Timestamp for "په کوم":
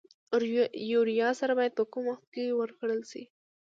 1.77-2.03